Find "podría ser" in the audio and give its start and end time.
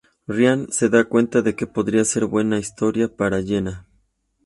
1.67-2.25